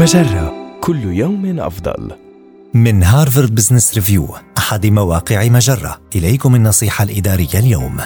[0.00, 2.10] مجرة كل يوم أفضل.
[2.74, 8.00] من Harvard Business Review أحد مواقع مجرة إليكم النصيحة الإدارية اليوم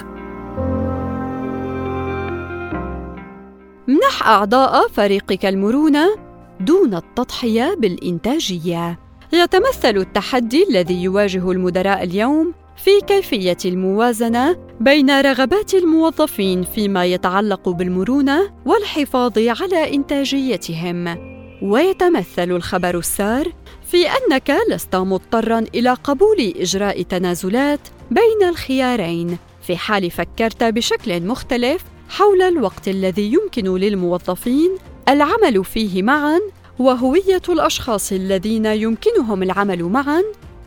[3.89, 6.17] امنح أعضاء فريقك المرونة
[6.61, 8.99] دون التضحية بالإنتاجية.
[9.33, 18.51] يتمثل التحدي الذي يواجه المدراء اليوم في كيفية الموازنة بين رغبات الموظفين فيما يتعلق بالمرونة
[18.67, 21.35] والحفاظ على إنتاجيتهم.
[21.65, 23.53] ويتمثل الخبر السار
[23.87, 29.39] في أنك لست مضطرا إلى قبول إجراء تنازلات بين الخيارين.
[29.63, 34.71] في حال فكرت بشكل مختلف حول الوقت الذي يمكن للموظفين
[35.09, 36.41] العمل فيه معا
[36.79, 40.23] وهوية الأشخاص الذين يمكنهم العمل معا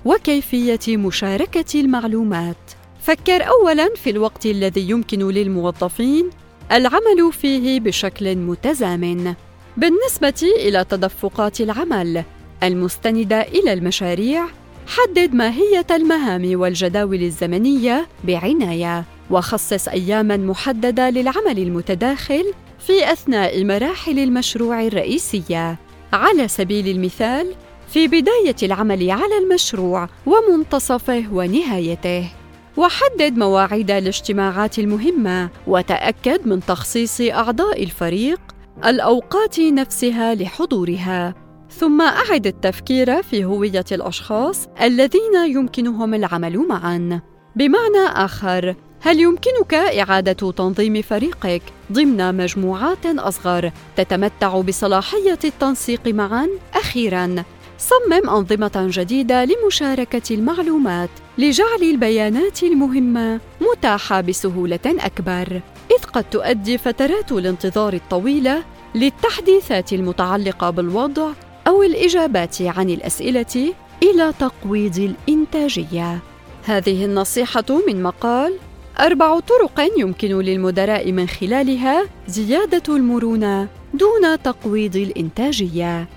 [0.05, 2.71] وكيفية مشاركة المعلومات.
[3.01, 6.29] فكر اولا في الوقت الذي يمكن للموظفين
[6.71, 9.33] العمل فيه بشكل متزامن.
[9.77, 12.23] بالنسبة إلى تدفقات العمل
[12.63, 14.45] المستندة إلى المشاريع،
[14.87, 22.53] حدد ماهية المهام والجداول الزمنية بعناية، وخصص أياماً محددة للعمل المتداخل
[22.87, 25.77] في أثناء مراحل المشروع الرئيسية.
[26.13, 27.55] على سبيل المثال،
[27.93, 32.29] في بداية العمل على المشروع ومنتصفه ونهايته.
[32.77, 38.39] وحدد مواعيد الاجتماعات المهمة، وتأكد من تخصيص أعضاء الفريق
[38.85, 41.35] الأوقات نفسها لحضورها
[41.69, 47.21] ثم أعد التفكير في هوية الأشخاص الذين يمكنهم العمل معا.
[47.55, 51.61] بمعنى آخر هل يمكنك إعادة تنظيم فريقك
[51.91, 57.43] ضمن مجموعات أصغر تتمتع بصلاحية التنسيق معا؟ أخيرا
[57.77, 65.61] صمم أنظمة جديدة لمشاركة المعلومات لجعل البيانات المهمة متاحة بسهولة أكبر
[65.91, 68.63] إذ قد تؤدي فترات الانتظار الطويلة
[68.95, 71.31] للتحديثات المتعلقة بالوضع
[71.67, 76.19] أو الإجابات عن الأسئلة إلى تقويض الإنتاجية.
[76.65, 78.53] هذه النصيحة من مقال
[78.99, 86.16] أربع طرق يمكن للمدراء من خلالها زيادة المرونة دون تقويض الإنتاجية.